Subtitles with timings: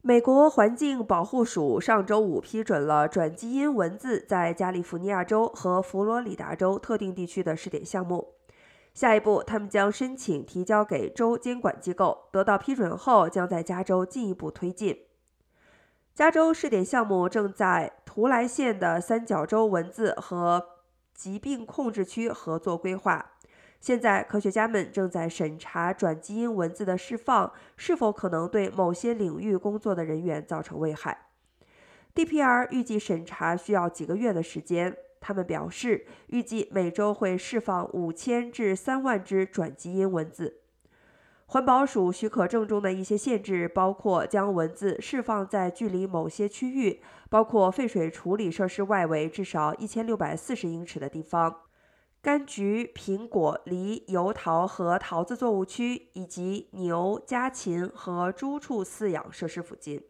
[0.00, 8.34] 美国环境保护署上周五批准了转基因文字在加利福尼亚州和佛罗里达州特定地区的试点项目。
[8.94, 14.96] 下一步，他们将申请提交给州监管机构，得到批准后，将在加州进一步推进。
[16.14, 20.64] 加州试点项目正在图莱县的三角洲文字和
[21.12, 23.32] 疾病控制区合作规划。
[23.80, 31.26] 现在，科学家们正在审查转基因文字的释放是否可能对某些领域工作的人员造成危害。
[32.14, 34.96] DPR 预计审查需要几个月的时间。
[35.20, 40.60] 他们表示，预计每周会释放五千至三万只转基因文字。
[41.46, 51.67] 环保署许可证中的一些限制包括将文字释放在距离某些区域，包括废水处理设施外围至少一千六百四十英尺的地方。
[52.22, 60.02] 柑橘、苹果、梨、油桃和桃子作物区，以及牛、家禽和猪畜饲养设施附近。